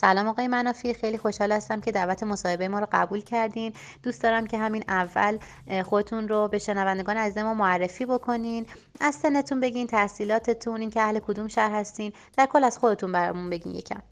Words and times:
سلام 0.00 0.26
آقای 0.28 0.48
منافی 0.48 0.94
خیلی 0.94 1.18
خوشحال 1.18 1.52
هستم 1.52 1.80
که 1.80 1.92
دعوت 1.92 2.22
مصاحبه 2.22 2.68
ما 2.68 2.78
رو 2.78 2.86
قبول 2.92 3.20
کردین. 3.20 3.72
دوست 4.02 4.22
دارم 4.22 4.46
که 4.46 4.58
همین 4.58 4.84
اول 4.88 5.38
خودتون 5.84 6.28
رو 6.28 6.48
به 6.48 6.58
شنوندگان 6.58 7.16
عزیز 7.16 7.38
ما 7.38 7.54
معرفی 7.54 8.06
بکنین. 8.06 8.66
از 9.00 9.14
سنتون 9.14 9.60
بگین 9.60 9.86
تحصیلاتتون 9.86 10.80
این 10.80 10.90
که 10.90 11.02
اهل 11.02 11.18
کدوم 11.18 11.48
شهر 11.48 11.80
هستین. 11.80 12.12
در 12.36 12.46
کل 12.46 12.64
از 12.64 12.78
خودتون 12.78 13.12
برامون 13.12 13.50
بگین 13.50 13.74
یکم. 13.74 14.02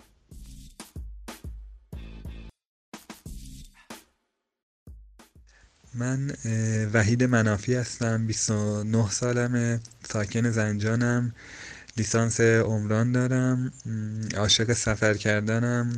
من 5.94 6.30
وحید 6.92 7.24
منافی 7.24 7.74
هستم 7.74 8.26
29 8.26 9.10
سالمه 9.10 9.80
ساکن 10.08 10.50
زنجانم. 10.50 11.34
لیسانس 11.96 12.40
عمران 12.40 13.12
دارم 13.12 13.72
عاشق 14.36 14.72
سفر 14.72 15.14
کردنم 15.14 15.92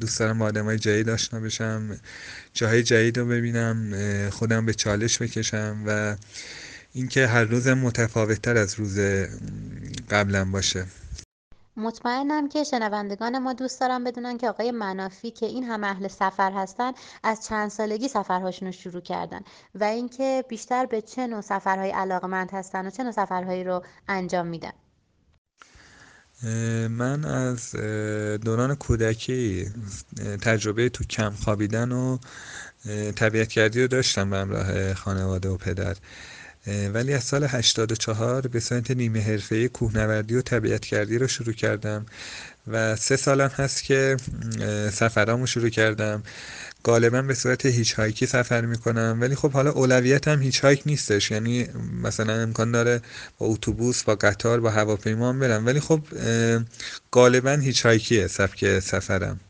دوست 0.00 0.18
دارم 0.20 0.38
با 0.38 0.46
آدم 0.46 0.64
های 0.64 0.78
جدید 0.78 1.08
آشنا 1.08 1.40
بشم 1.40 1.98
جاهای 2.54 2.82
جدید 2.82 3.18
رو 3.18 3.26
ببینم 3.26 3.92
خودم 4.30 4.66
به 4.66 4.74
چالش 4.74 5.22
بکشم 5.22 5.84
و 5.86 6.16
اینکه 6.92 7.26
هر 7.26 7.44
روزم 7.44 7.78
متفاوتتر 7.78 8.56
از 8.56 8.74
روز 8.74 8.98
قبلم 10.10 10.52
باشه. 10.52 10.86
مطمئنم 11.76 12.48
که 12.48 12.64
شنوندگان 12.64 13.38
ما 13.38 13.52
دوست 13.52 13.80
دارم 13.80 14.04
بدونن 14.04 14.38
که 14.38 14.48
آقای 14.48 14.70
منافی 14.70 15.30
که 15.30 15.46
این 15.46 15.64
هم 15.64 15.84
اهل 15.84 16.08
سفر 16.08 16.52
هستن 16.52 16.92
از 17.22 17.46
چند 17.46 17.70
سالگی 17.70 18.08
سفرهاشون 18.08 18.66
رو 18.66 18.72
شروع 18.72 19.00
کردن 19.00 19.40
و 19.74 19.84
اینکه 19.84 20.44
بیشتر 20.48 20.86
به 20.86 21.02
چه 21.02 21.26
نوع 21.26 21.40
سفرهای 21.40 21.90
علاقمند 21.90 22.50
هستن 22.52 22.86
و 22.86 22.90
چه 22.90 23.02
نوع 23.02 23.12
سفرهایی 23.12 23.64
رو 23.64 23.82
انجام 24.08 24.46
میدن. 24.46 24.72
من 26.88 27.24
از 27.24 27.70
دوران 28.44 28.74
کودکی 28.74 29.70
تجربه 30.40 30.88
تو 30.88 31.04
کم 31.04 31.30
خوابیدن 31.30 31.92
و 31.92 32.18
طبیعت 33.14 33.48
کردی 33.48 33.82
رو 33.82 33.88
داشتم 33.88 34.30
به 34.30 34.36
همراه 34.36 34.94
خانواده 34.94 35.48
و 35.48 35.56
پدر. 35.56 35.96
ولی 36.66 37.14
از 37.14 37.24
سال 37.24 37.44
84 37.44 38.48
به 38.48 38.60
صورت 38.60 38.90
نیمه 38.90 39.20
حرفه‌ای 39.20 39.68
کوهنوردی 39.68 40.34
و 40.34 40.42
طبیعت 40.42 40.84
کردی 40.84 41.18
رو 41.18 41.28
شروع 41.28 41.52
کردم. 41.54 42.06
و 42.66 42.96
سه 42.96 43.16
سالم 43.16 43.50
هست 43.56 43.84
که 43.84 44.16
سفرامو 44.92 45.46
شروع 45.46 45.68
کردم. 45.68 46.22
غالبا 46.84 47.22
به 47.22 47.34
صورت 47.34 47.66
هیچ 47.66 47.94
هایکی 47.94 48.26
سفر 48.26 48.60
می‌کنم. 48.60 49.18
ولی 49.20 49.34
خب 49.34 49.52
حالا 49.52 49.70
اولویت 49.70 50.28
هم 50.28 50.42
هیچ 50.42 50.64
هایک 50.64 50.82
نیستش. 50.86 51.30
یعنی 51.30 51.68
مثلا 52.02 52.34
امکان 52.42 52.72
داره 52.72 53.00
با 53.38 53.46
اتوبوس 53.46 54.02
با 54.02 54.14
قطار 54.14 54.60
با 54.60 54.70
هواپیما 54.70 55.32
برم. 55.32 55.66
ولی 55.66 55.80
خب 55.80 56.00
غالبا 57.12 57.52
هیچ 57.52 57.86
هایکیه 57.86 58.26
سبک 58.26 58.78
سفرم. 58.78 59.40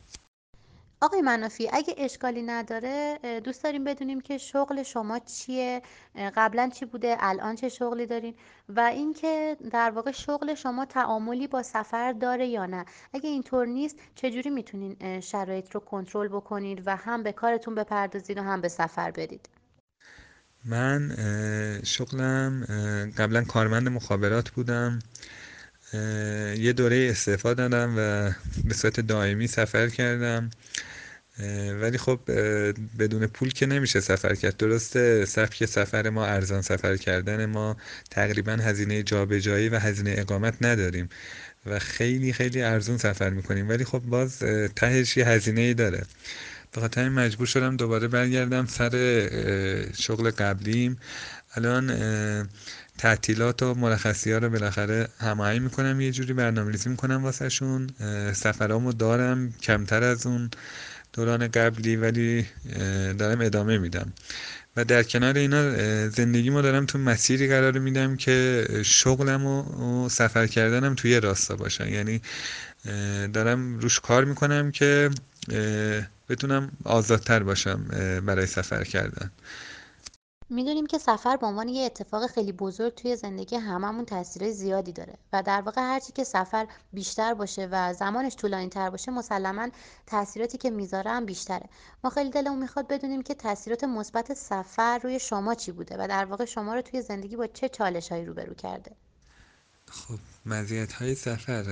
آقای 1.03 1.21
منافی 1.21 1.69
اگه 1.73 1.95
اشکالی 1.97 2.41
نداره 2.41 3.19
دوست 3.43 3.63
داریم 3.63 3.83
بدونیم 3.83 4.21
که 4.21 4.37
شغل 4.37 4.83
شما 4.83 5.19
چیه 5.19 5.81
قبلا 6.15 6.69
چی 6.73 6.85
بوده 6.85 7.15
الان 7.19 7.55
چه 7.55 7.69
شغلی 7.69 8.05
دارین 8.05 8.35
و 8.69 8.79
اینکه 8.79 9.57
در 9.71 9.91
واقع 9.91 10.11
شغل 10.11 10.53
شما 10.55 10.85
تعاملی 10.85 11.47
با 11.47 11.63
سفر 11.63 12.11
داره 12.11 12.47
یا 12.47 12.65
نه. 12.65 12.85
اگه 13.13 13.29
اینطور 13.29 13.65
نیست 13.65 13.95
چجوری 14.15 14.49
می‌تونین 14.49 15.19
شرایط 15.19 15.71
رو 15.71 15.79
کنترل 15.79 16.27
بکنید 16.27 16.83
و 16.85 16.95
هم 16.95 17.23
به 17.23 17.31
کارتون 17.31 17.75
بپردازید 17.75 18.37
و 18.37 18.41
هم 18.41 18.61
به 18.61 18.67
سفر 18.67 19.11
برید؟ 19.11 19.49
من 20.65 21.11
شغلم 21.83 22.65
قبلا 23.17 23.43
کارمند 23.43 23.89
مخابرات 23.89 24.49
بودم. 24.49 24.99
یه 26.57 26.73
دوره 26.73 27.07
استعفا 27.11 27.53
دادم 27.53 27.93
و 27.97 28.31
به 28.63 28.73
صورت 28.73 28.99
دائمی 28.99 29.47
سفر 29.47 29.87
کردم. 29.89 30.49
ولی 31.81 31.97
خب 31.97 32.19
بدون 32.99 33.27
پول 33.27 33.49
که 33.51 33.65
نمیشه 33.65 33.99
سفر 33.99 34.35
کرد. 34.35 34.57
درسته 34.57 35.25
سبک 35.25 35.65
سفر 35.65 36.09
ما 36.09 36.25
ارزان 36.25 36.61
سفر 36.61 36.97
کردن 36.97 37.45
ما 37.45 37.77
تقریبا 38.11 38.51
هزینه 38.51 39.03
جابجایی 39.03 39.69
و 39.69 39.79
هزینه 39.79 40.15
اقامت 40.17 40.53
نداریم 40.61 41.09
و 41.65 41.79
خیلی 41.79 42.33
خیلی 42.33 42.61
ارزون 42.61 42.97
سفر 42.97 43.29
می‌کنیم. 43.29 43.69
ولی 43.69 43.85
خب 43.85 43.99
باز 43.99 44.39
تهش 44.75 45.17
یه 45.17 45.27
هزینه 45.27 45.61
ای 45.61 45.73
داره. 45.73 46.03
به 46.73 46.81
خاطر 46.81 47.09
مجبور 47.09 47.47
شدم 47.47 47.77
دوباره 47.77 48.07
برگردم 48.07 48.65
سر 48.65 48.91
شغل 49.97 50.31
قبلیم. 50.31 50.97
الان 51.55 51.93
تعطیلات 52.97 53.63
و 53.63 53.73
مرخصی 53.73 54.31
ها 54.31 54.37
رو 54.37 54.49
بالاخره 54.49 55.07
هماهنگ 55.19 55.61
می‌کنم 55.61 56.01
یه 56.01 56.11
جوری 56.11 56.33
برنامه 56.33 56.71
ریزی 56.71 56.89
می‌کنم 56.89 57.23
واسه 57.23 57.49
شون 57.49 57.89
سفرامو 58.33 58.93
دارم 58.93 59.53
کمتر 59.61 60.03
از 60.03 60.25
اون 60.25 60.49
دوران 61.13 61.47
قبلی 61.47 61.95
ولی 61.95 62.45
دارم 63.17 63.41
ادامه 63.41 63.77
میدم. 63.77 64.13
و 64.77 64.85
در 64.85 65.03
کنار 65.03 65.37
اینا 65.37 66.09
زندگی 66.09 66.49
ما 66.49 66.61
دارم 66.61 66.85
تو 66.85 66.97
مسیری 66.97 67.47
قرار 67.47 67.79
میدم 67.79 68.15
که 68.15 68.67
شغلم 68.85 69.45
و 69.45 70.09
سفر 70.09 70.47
کردنم 70.47 70.95
توی 70.95 71.19
راستا 71.19 71.55
باشن 71.55 71.87
یعنی 71.87 72.21
دارم 73.33 73.79
روش 73.79 73.99
کار 73.99 74.25
می‌کنم 74.25 74.71
که 74.71 75.09
بتونم 76.29 76.71
آزادتر 76.85 77.43
باشم 77.43 77.83
برای 78.25 78.45
سفر 78.45 78.83
کردن. 78.83 79.31
می‌دونیم 80.49 80.85
که 80.85 80.97
سفر 80.97 81.37
به 81.37 81.45
عنوان 81.45 81.67
یه 81.67 81.85
اتفاق 81.85 82.27
خیلی 82.27 82.51
بزرگ 82.51 82.95
توی 82.95 83.15
زندگی 83.15 83.55
هممون 83.55 84.05
تاثیرهای 84.05 84.53
زیادی 84.53 84.91
داره 84.91 85.13
و 85.33 85.43
در 85.43 85.61
واقع 85.61 85.81
هرچی 85.81 86.11
که 86.11 86.23
سفر 86.23 86.67
بیشتر 86.93 87.33
باشه 87.33 87.67
و 87.71 87.93
زمانش 87.93 88.35
طولانی 88.35 88.69
تر 88.69 88.89
باشه 88.89 89.11
مسلما 89.11 89.69
تاثیراتی 90.07 90.57
که 90.57 90.69
می‌ذاره 90.69 91.11
هم 91.11 91.25
بیشتره. 91.25 91.69
ما 92.03 92.09
خیلی 92.09 92.29
دلمون 92.29 92.59
می‌خواد 92.59 92.87
بدونیم 92.87 93.21
که 93.21 93.33
تاثیرات 93.33 93.83
مثبت 93.83 94.33
سفر 94.33 94.97
روی 94.97 95.19
شما 95.19 95.55
چی 95.55 95.71
بوده 95.71 95.95
و 95.99 96.07
در 96.07 96.25
واقع 96.25 96.45
شما 96.45 96.75
رو 96.75 96.81
توی 96.81 97.01
زندگی 97.01 97.35
با 97.35 97.47
چه 97.47 97.69
چالش 97.69 98.11
هایی 98.11 98.25
روبرو 98.25 98.53
کرده؟ 98.53 98.91
خب 99.89 100.19
مزیت 100.45 100.93
های 100.93 101.15
سفر 101.15 101.63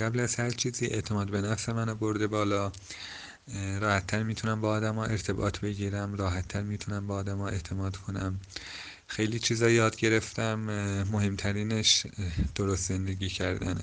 قبل 0.00 0.20
از 0.20 0.36
هر 0.36 0.50
چیزی 0.50 0.86
اعتماد 0.86 1.30
به 1.30 1.40
نفس 1.40 1.68
منو 1.68 1.94
برده 1.94 2.26
بالا. 2.26 2.72
راحتتر 3.80 4.22
می‌تونم 4.22 4.60
با 4.60 4.68
آدما 4.68 5.04
ارتباط 5.04 5.58
بگیرم 5.58 6.14
راحتتر 6.14 6.62
می‌تونم 6.62 7.06
با 7.06 7.14
آدما 7.14 7.48
اعتماد 7.48 7.96
کنم. 7.96 8.40
خیلی 9.06 9.38
چیزا 9.38 9.70
یاد 9.70 9.96
گرفتم 9.96 10.58
مهمترینش 11.12 12.06
درست 12.54 12.88
زندگی 12.88 13.28
کردنه. 13.28 13.82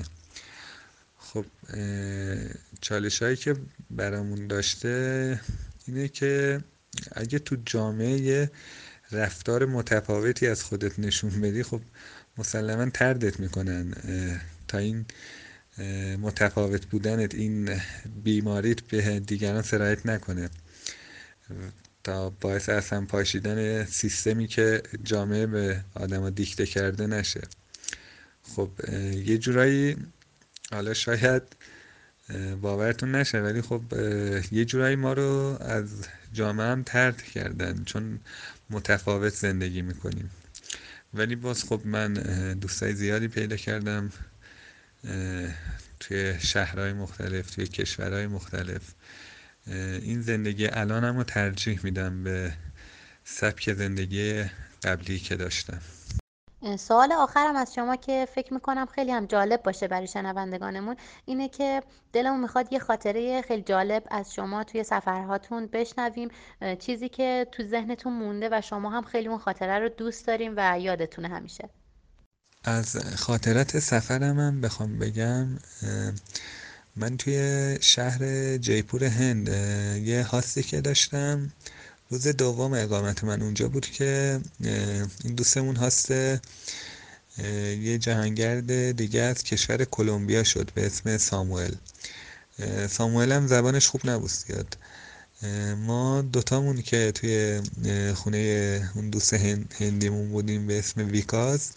خب 1.17 1.45
چالش 2.81 3.21
هایی 3.21 3.35
که 3.35 3.55
برامون 3.91 4.47
داشته 4.47 5.39
اینه 5.87 6.07
که 6.07 6.63
اگه 7.11 7.39
تو 7.39 7.57
جامعه 7.65 8.51
رفتار 9.11 9.65
متفاوتی 9.65 10.47
از 10.47 10.63
خودت 10.63 10.99
نشون 10.99 11.41
بدی 11.41 11.63
خب 11.63 11.81
مسلما 12.37 12.89
تردت 12.89 13.39
می‌کنن. 13.39 13.93
تا 14.67 14.77
این 14.77 15.05
متفاوت 16.21 16.85
بودنت 16.85 17.35
این 17.35 17.81
بیماریت 18.23 18.81
به 18.81 19.19
دیگران 19.19 19.61
سرایت 19.61 20.05
نکنه. 20.05 20.49
تا 22.03 22.29
باعث 22.29 22.69
اصلا 22.69 23.05
پاشیدن 23.05 23.85
سیستمی 23.85 24.47
که 24.47 24.83
جامعه 25.03 25.47
به 25.47 25.83
آدما 25.95 26.29
دیکته 26.29 26.65
کرده 26.65 27.07
نشه. 27.07 27.41
خب 28.43 28.69
یه 29.25 29.37
جورایی 29.37 29.97
حالا 30.71 30.93
شاید 30.93 31.43
باورتون 32.61 33.15
نشه 33.15 33.41
ولی 33.41 33.61
خب 33.61 33.81
یه 34.51 34.65
جورایی 34.65 34.95
ما 34.95 35.13
رو 35.13 35.57
از 35.61 35.87
جامعه 36.33 36.67
هم 36.67 36.83
ترد 36.83 37.21
کردن 37.21 37.83
چون 37.83 38.19
متفاوت 38.69 39.33
زندگی 39.33 39.81
می‌کنیم. 39.81 40.31
ولی 41.13 41.35
باز 41.35 41.63
خب 41.63 41.81
من 41.85 42.13
دوستای 42.53 42.93
زیادی 42.93 43.27
پیدا 43.27 43.55
کردم. 43.55 44.11
توی 45.99 46.39
شهرهای 46.39 46.93
مختلف 46.93 47.55
توی 47.55 47.67
کشورهای 47.67 48.27
مختلف. 48.27 48.93
این 50.01 50.21
زندگی 50.21 50.67
الانم 50.67 51.17
رو 51.17 51.23
ترجیح 51.23 51.79
میدم 51.83 52.23
به 52.23 52.53
سبک 53.23 53.73
زندگی 53.73 54.43
قبلی 54.83 55.19
که 55.19 55.35
داشتم. 55.35 55.81
سوال 56.79 57.11
آخرم 57.11 57.55
از 57.55 57.73
شما 57.73 57.95
که 57.95 58.27
فکر 58.35 58.53
می‌کنم 58.53 58.85
خیلی 58.85 59.11
هم 59.11 59.25
جالب 59.25 59.63
باشه 59.63 59.87
برای 59.87 60.07
شنوندگانمون 60.07 60.95
اینه 61.25 61.49
که 61.49 61.83
دلمون 62.13 62.39
می‌خواد 62.39 62.73
یه 62.73 62.79
خاطره 62.79 63.41
خیلی 63.41 63.61
جالب 63.61 64.03
از 64.11 64.33
شما 64.33 64.63
توی 64.63 64.83
سفرهاتون 64.83 65.67
بشنویم. 65.67 66.29
چیزی 66.79 67.09
که 67.09 67.47
تو 67.51 67.63
ذهنتون 67.63 68.13
مونده 68.13 68.49
و 68.51 68.61
شما 68.61 68.89
هم 68.89 69.03
خیلی 69.03 69.27
اون 69.27 69.37
خاطره 69.37 69.79
رو 69.79 69.89
دوست 69.89 70.27
داریم 70.27 70.53
و 70.57 70.79
یادتونه 70.79 71.27
همیشه. 71.27 71.69
از 72.63 72.97
خاطرات 73.15 73.79
سفرم 73.79 74.39
هم 74.39 74.61
بخوام 74.61 74.99
بگم 74.99 75.47
من 76.95 77.17
توی 77.17 77.77
شهر 77.81 78.57
جیپور 78.57 79.03
هند 79.03 79.47
یه 80.07 80.23
هاستی 80.23 80.63
که 80.63 80.81
داشتم 80.81 81.51
روز 82.09 82.27
دوم 82.27 82.73
اقامت 82.73 83.23
من 83.23 83.41
اونجا 83.41 83.67
بود 83.67 83.85
که 83.85 84.39
این 85.23 85.35
دوستمون 85.35 85.75
هاست 85.75 86.11
یه 87.81 87.97
جهانگرد 87.97 88.91
دیگه 88.91 89.21
از 89.21 89.43
کشور 89.43 89.85
کلمبیا 89.85 90.43
شد 90.43 90.71
به 90.75 90.85
اسم 90.85 91.17
ساموئل. 91.17 91.73
ساموئل 92.89 93.31
هم 93.31 93.47
زبانش 93.47 93.87
خوب 93.87 94.01
نبود 94.09 94.31
زیاد. 94.31 94.77
ما 95.77 96.21
دوتامون 96.21 96.81
که 96.81 97.11
توی 97.11 97.61
خونه 98.15 98.91
اون 98.95 99.09
دوست 99.09 99.33
هندیمون 99.79 100.29
بودیم 100.29 100.67
به 100.67 100.79
اسم 100.79 101.07
ویکاز 101.07 101.71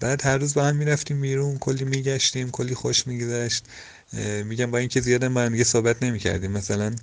بعد 0.00 0.24
هر 0.26 0.38
روز 0.38 0.54
با 0.54 0.64
هم 0.64 0.76
می‌رفتیم 0.76 1.20
بیرون 1.20 1.58
کلی 1.58 1.84
میگشتیم 1.84 2.50
کلی 2.50 2.74
خوش 2.74 3.06
میگذشت. 3.06 3.64
میگم 4.44 4.70
با 4.70 4.78
اینکه 4.78 5.00
زیادم 5.00 5.34
با 5.34 5.40
هم 5.42 5.62
صحبت 5.64 6.02
نمی‌کردیم. 6.02 6.50
مثلا 6.50 6.94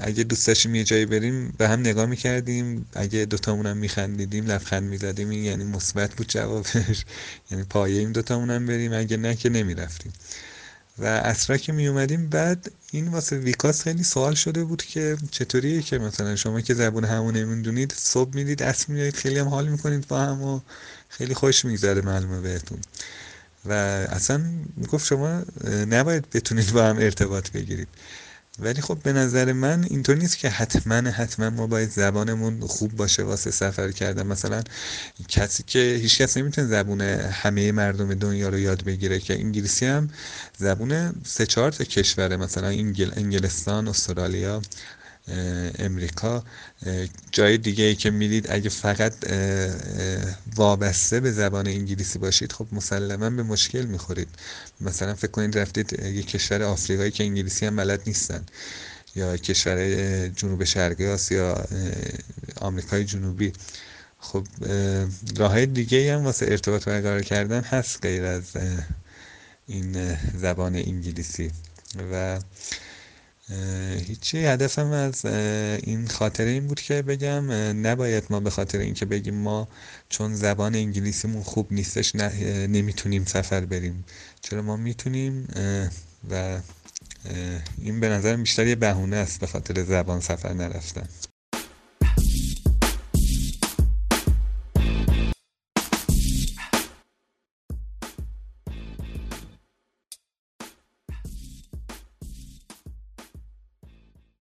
اگه 0.00 0.24
دوست 0.24 0.46
داشتیم 0.46 0.74
یه 0.74 0.84
جایی 0.84 1.06
بریم 1.06 1.54
به 1.58 1.68
هم 1.68 1.80
نگاه 1.80 2.06
می‌کردیم. 2.06 2.86
اگه 2.94 3.24
دوتامون 3.24 3.66
هم 3.66 3.76
میخندیدیم 3.76 4.46
لبخند 4.46 4.82
می‌زدیم. 4.82 5.32
یعنی 5.32 5.64
مثبت 5.64 6.14
بود 6.14 6.28
جوابش. 6.28 7.04
یعنی 7.50 7.64
پایه 7.64 7.98
این 7.98 8.12
دوتامون 8.12 8.50
هم 8.50 8.66
بریم. 8.66 8.92
اگه 8.92 9.16
نه 9.16 9.36
که 9.36 9.48
نمی‌رفتیم. 9.48 10.12
و 11.00 11.04
اصرا 11.04 11.56
که 11.56 11.72
می 11.72 11.86
اومدیم 11.88 12.28
بعد 12.28 12.72
این 12.92 13.08
واسه 13.08 13.38
ویکاس 13.38 13.82
خیلی 13.82 14.02
سوال 14.02 14.34
شده 14.34 14.64
بود 14.64 14.82
که 14.82 15.16
چطوریه 15.30 15.82
که 15.82 15.98
مثلا 15.98 16.36
شما 16.36 16.60
که 16.60 16.74
زبون 16.74 17.04
همون 17.04 17.36
نمی‌دونید 17.36 17.94
صبح 17.96 18.34
می‌دید 18.34 18.62
اصر 18.62 18.92
می‌دید 18.92 19.16
خیلی 19.16 19.38
هم 19.38 19.48
حال 19.48 19.68
می‌کنید 19.68 20.08
با 20.08 20.18
هم 20.20 20.42
و 20.42 20.60
خیلی 21.08 21.34
خوش 21.34 21.64
میگذره 21.64 22.02
معلومه 22.02 22.40
بهتون. 22.40 22.78
و 23.66 23.72
اصلا 24.10 24.42
گفت 24.92 25.06
شما 25.06 25.42
نباید 25.90 26.30
بتونید 26.30 26.72
با 26.72 26.84
هم 26.84 26.96
ارتباط 26.96 27.50
بگیرید. 27.50 27.88
ولی 28.62 28.80
خب 28.80 28.98
به 29.02 29.12
نظر 29.12 29.52
من 29.52 29.84
اینطور 29.90 30.16
نیست 30.16 30.38
که 30.38 30.48
حتما 30.48 30.94
حتما 30.94 31.50
ما 31.50 31.66
باید 31.66 31.90
زبانمون 31.90 32.60
خوب 32.60 32.96
باشه 32.96 33.22
واسه 33.22 33.50
سفر 33.50 33.90
کردن. 33.90 34.26
مثلا 34.26 34.62
کسی 35.28 35.62
که 35.66 35.98
هیچ 36.02 36.18
کس 36.18 36.36
نمی‌تونه 36.36 36.66
زبون 36.66 37.00
همه 37.00 37.72
مردم 37.72 38.14
دنیا 38.14 38.48
رو 38.48 38.58
یاد 38.58 38.84
بگیره 38.84 39.18
که 39.18 39.34
انگلیسی 39.34 39.86
هم 39.86 40.10
زبون 40.58 41.12
سه 41.24 41.46
چهار 41.46 41.72
تا 41.72 41.84
کشوره. 41.84 42.36
مثلا 42.36 42.66
انگل، 42.66 43.10
انگلستان 43.16 43.88
استرالیا. 43.88 44.62
امریکا. 45.78 46.44
جای 47.32 47.58
دیگه 47.58 47.84
ای 47.84 47.94
که 47.94 48.10
می‌دید 48.10 48.46
اگه 48.50 48.70
فقط 48.70 49.14
وابسته 50.56 51.20
به 51.20 51.32
زبان 51.32 51.66
انگلیسی 51.66 52.18
باشید 52.18 52.52
خب 52.52 52.66
مسلما 52.72 53.30
به 53.30 53.42
مشکل 53.42 53.82
می‌خورید. 53.82 54.28
مثلا 54.80 55.14
فکر 55.14 55.30
کنید 55.30 55.58
رفتید 55.58 55.92
یه 55.92 56.22
کشور 56.22 56.62
آفریقایی 56.62 57.10
که 57.10 57.24
انگلیسی 57.24 57.66
هم 57.66 57.76
بلد 57.76 58.00
نیستن 58.06 58.44
یا 59.16 59.36
کشور 59.36 60.28
جنوب 60.28 60.64
شرقی 60.64 61.06
آسیا 61.06 61.64
آمریکای 62.60 63.04
جنوبی. 63.04 63.52
خب 64.18 64.46
راه 65.36 65.66
دیگه 65.66 66.14
هم 66.14 66.24
واسه 66.24 66.46
ارتباط 66.48 66.84
برقرار 66.84 67.22
کردن 67.22 67.60
هست 67.60 67.98
غیر 68.02 68.24
از 68.24 68.44
این 69.66 70.16
زبان 70.38 70.76
انگلیسی. 70.76 71.50
و 72.12 72.38
هیچی. 74.06 74.38
هدفم 74.38 74.90
از 74.90 75.24
این 75.24 76.08
خاطره 76.08 76.50
این 76.50 76.66
بود 76.66 76.80
که 76.80 77.02
بگم 77.02 77.52
نباید 77.86 78.24
ما 78.30 78.40
به 78.40 78.50
خاطر 78.50 78.78
اینکه 78.78 79.04
بگیم 79.04 79.34
ما 79.34 79.68
چون 80.08 80.34
زبان 80.34 80.74
انگلیسیمون 80.74 81.42
خوب 81.42 81.72
نیستش 81.72 82.14
نمی‌تونیم 82.14 83.24
سفر 83.24 83.60
بریم. 83.60 84.04
چرا 84.40 84.62
ما 84.62 84.76
می‌تونیم؟ 84.76 85.48
و 86.30 86.60
این 87.78 88.00
به 88.00 88.08
نظر 88.08 88.36
بیشتر 88.36 88.66
یه 88.66 88.74
بهونه 88.74 89.16
است 89.16 89.40
به 89.40 89.46
خاطر 89.46 89.84
زبان 89.84 90.20
سفر 90.20 90.52
نرفتن. 90.52 91.08